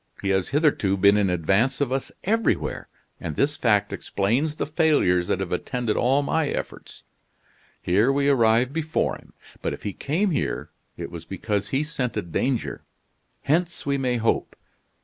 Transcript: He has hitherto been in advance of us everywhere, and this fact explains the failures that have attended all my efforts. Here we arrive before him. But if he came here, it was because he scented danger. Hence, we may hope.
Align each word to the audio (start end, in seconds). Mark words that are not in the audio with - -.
He 0.19 0.29
has 0.29 0.47
hitherto 0.47 0.97
been 0.97 1.15
in 1.15 1.29
advance 1.29 1.79
of 1.79 1.91
us 1.91 2.11
everywhere, 2.23 2.87
and 3.19 3.35
this 3.35 3.55
fact 3.55 3.93
explains 3.93 4.55
the 4.55 4.65
failures 4.65 5.27
that 5.27 5.39
have 5.41 5.51
attended 5.51 5.95
all 5.95 6.23
my 6.23 6.47
efforts. 6.47 7.03
Here 7.83 8.11
we 8.11 8.27
arrive 8.27 8.73
before 8.73 9.15
him. 9.17 9.33
But 9.61 9.73
if 9.75 9.83
he 9.83 9.93
came 9.93 10.31
here, 10.31 10.71
it 10.97 11.11
was 11.11 11.25
because 11.25 11.67
he 11.67 11.83
scented 11.83 12.31
danger. 12.31 12.83
Hence, 13.43 13.85
we 13.85 13.99
may 13.99 14.17
hope. 14.17 14.55